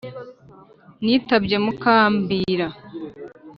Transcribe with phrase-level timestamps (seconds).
[1.03, 2.67] Nitabye Makambira;